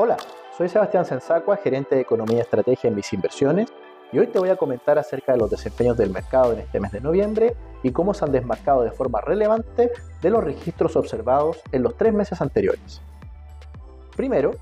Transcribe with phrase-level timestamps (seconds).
[0.00, 0.16] Hola,
[0.56, 3.66] soy Sebastián Sensacua, gerente de Economía y Estrategia en Mis Inversiones,
[4.12, 6.92] y hoy te voy a comentar acerca de los desempeños del mercado en este mes
[6.92, 9.90] de noviembre y cómo se han desmarcado de forma relevante
[10.22, 13.02] de los registros observados en los tres meses anteriores.
[14.14, 14.52] Primero,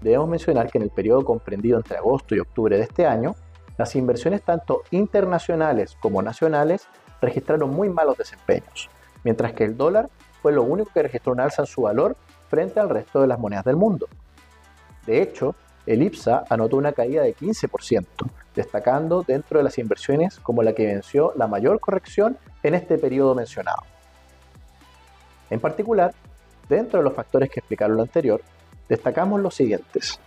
[0.00, 3.34] debemos mencionar que en el periodo comprendido entre agosto y octubre de este año,
[3.76, 6.88] las inversiones tanto internacionales como nacionales
[7.20, 8.88] registraron muy malos desempeños,
[9.24, 10.08] mientras que el dólar
[10.40, 12.16] fue lo único que registró un alza en su valor
[12.48, 14.08] frente al resto de las monedas del mundo.
[15.06, 15.54] De hecho,
[15.86, 18.06] el IPSA anotó una caída de 15%,
[18.54, 23.34] destacando dentro de las inversiones como la que venció la mayor corrección en este periodo
[23.34, 23.82] mencionado.
[25.48, 26.12] En particular,
[26.68, 28.42] dentro de los factores que explicaron lo anterior,
[28.88, 30.18] destacamos los siguientes.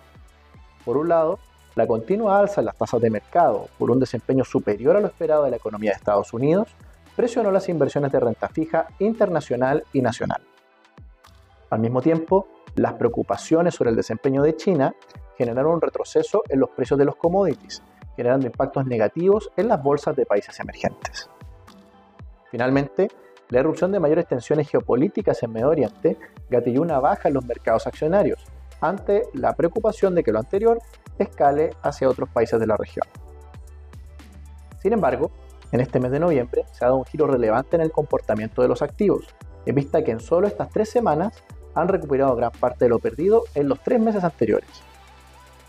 [0.86, 1.40] Por un lado,
[1.76, 5.44] la continua alza en las tasas de mercado por un desempeño superior a lo esperado
[5.44, 6.70] de la economía de Estados Unidos
[7.16, 10.42] presionó las inversiones de renta fija internacional y nacional.
[11.70, 12.48] Al mismo tiempo,
[12.82, 14.96] las preocupaciones sobre el desempeño de China
[15.38, 17.84] generaron un retroceso en los precios de los commodities,
[18.16, 21.30] generando impactos negativos en las bolsas de países emergentes.
[22.50, 23.10] Finalmente,
[23.50, 26.18] la erupción de mayores tensiones geopolíticas en Medio Oriente
[26.50, 28.46] gatilló una baja en los mercados accionarios,
[28.80, 30.80] ante la preocupación de que lo anterior
[31.18, 33.06] escale hacia otros países de la región.
[34.82, 35.32] Sin embargo,
[35.74, 38.70] en este mes de noviembre se ha dado un giro relevante en el comportamiento de
[38.70, 39.28] los activos,
[39.66, 41.44] en vista que en solo estas tres semanas
[41.76, 44.70] han recuperado gran parte de lo perdido en los tres meses anteriores.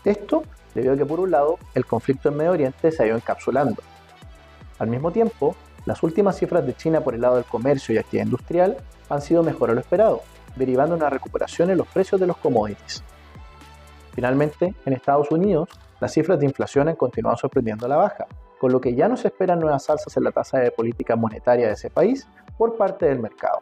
[0.03, 3.15] Esto debido a que por un lado el conflicto en Medio Oriente se ha ido
[3.15, 3.81] encapsulando.
[4.79, 8.25] Al mismo tiempo, las últimas cifras de China por el lado del comercio y actividad
[8.25, 8.77] industrial
[9.09, 10.21] han sido mejor a lo esperado,
[10.55, 13.03] derivando una recuperación en los precios de los commodities.
[14.13, 18.25] Finalmente, en Estados Unidos, las cifras de inflación han continuado sorprendiendo a la baja,
[18.59, 21.67] con lo que ya no se esperan nuevas alzas en la tasa de política monetaria
[21.67, 23.61] de ese país por parte del mercado.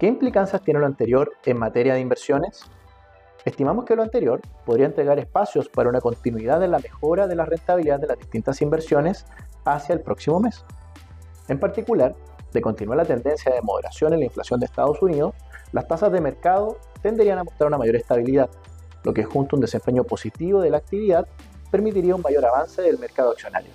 [0.00, 2.62] ¿Qué implicancias tiene lo anterior en materia de inversiones?
[3.44, 7.44] Estimamos que lo anterior podría entregar espacios para una continuidad en la mejora de la
[7.44, 9.26] rentabilidad de las distintas inversiones
[9.66, 10.64] hacia el próximo mes.
[11.48, 12.14] En particular,
[12.50, 15.34] de continuar la tendencia de moderación en la inflación de Estados Unidos,
[15.72, 18.48] las tasas de mercado tenderían a mostrar una mayor estabilidad,
[19.04, 21.28] lo que junto a un desempeño positivo de la actividad
[21.70, 23.72] permitiría un mayor avance del mercado accionario.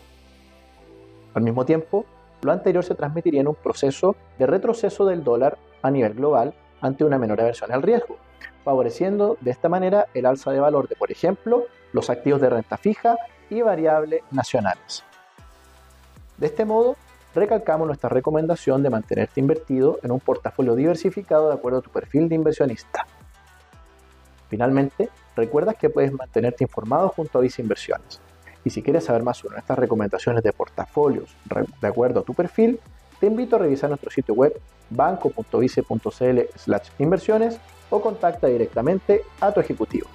[1.35, 2.03] Al mismo tiempo,
[2.41, 7.03] lo anterior se transmitiría en un proceso de retroceso del dólar a nivel global ante
[7.03, 8.17] una menor aversión al riesgo,
[8.63, 12.77] favoreciendo de esta manera el alza de valor de, por ejemplo, los activos de renta
[12.77, 13.17] fija
[13.49, 15.03] y variable nacionales.
[16.37, 16.95] De este modo,
[17.33, 22.27] recalcamos nuestra recomendación de mantenerte invertido en un portafolio diversificado de acuerdo a tu perfil
[22.27, 23.05] de inversionista.
[24.49, 28.21] Finalmente, recuerda que puedes mantenerte informado junto a Visa Inversiones.
[28.63, 31.35] Y si quieres saber más sobre nuestras recomendaciones de portafolios
[31.81, 32.79] de acuerdo a tu perfil,
[33.19, 34.59] te invito a revisar nuestro sitio web
[34.89, 36.39] banco.vice.cl
[36.99, 37.59] inversiones
[37.89, 40.07] o contacta directamente a tu ejecutivo.